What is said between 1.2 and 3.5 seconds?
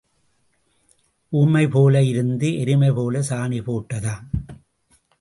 ஊமை போல இருந்து எருமை போலச்